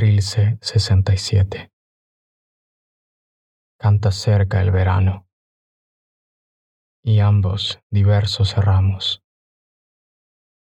[0.00, 1.70] Trilce 67
[3.78, 5.28] Canta cerca el verano
[7.04, 9.22] y ambos diversos ramos.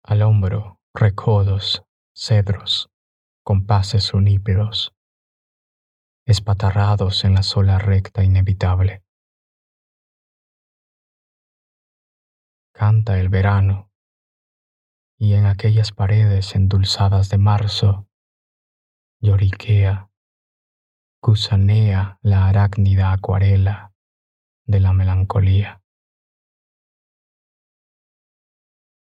[0.04, 1.82] Al hombro recodos,
[2.14, 2.90] cedros,
[3.46, 4.94] compases uníperos,
[6.26, 9.02] espatarrados en la sola recta inevitable.
[12.74, 13.94] Canta el verano
[15.18, 18.11] y en aquellas paredes endulzadas de marzo
[19.22, 20.10] lloriquea,
[21.22, 23.94] gusanea la arácnida acuarela
[24.66, 25.84] de la melancolía.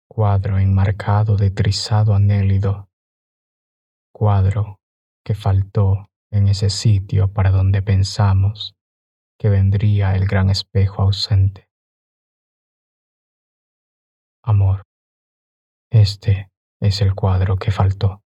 [0.09, 2.89] Cuadro enmarcado de trizado anélido,
[4.11, 4.79] cuadro
[5.23, 8.75] que faltó en ese sitio para donde pensamos
[9.37, 11.69] que vendría el gran espejo ausente.
[14.43, 14.81] Amor,
[15.91, 16.49] este
[16.79, 18.23] es el cuadro que faltó.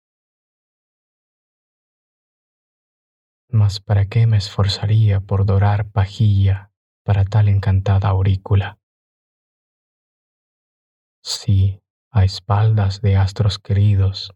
[3.85, 6.71] ¿Para qué me esforzaría por dorar pajilla
[7.05, 8.79] para tal encantada aurícula?
[11.23, 14.35] Si, a espaldas de astros queridos,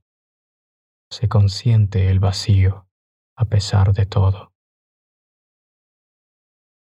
[1.12, 2.88] se consiente el vacío
[3.36, 4.54] a pesar de todo.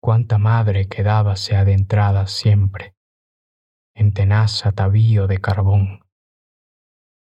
[0.02, 2.96] Cuánta madre quedábase adentrada siempre
[3.96, 6.02] en tenaz atavío de carbón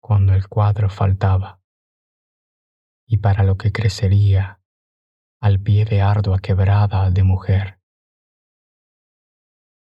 [0.00, 1.60] cuando el cuadro faltaba,
[3.06, 4.60] y para lo que crecería
[5.44, 7.78] al pie de ardua quebrada de mujer.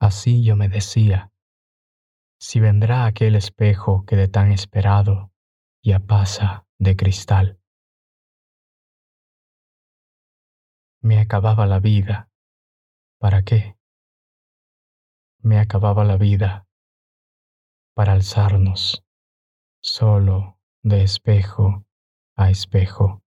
[0.01, 1.33] Así yo me decía,
[2.39, 5.33] si vendrá aquel espejo que de tan esperado
[5.83, 7.61] ya pasa de cristal.
[11.03, 12.31] Me acababa la vida.
[13.19, 13.77] ¿Para qué?
[15.43, 16.69] Me acababa la vida
[17.97, 19.05] para alzarnos
[19.83, 21.85] solo de espejo
[22.37, 23.25] a espejo.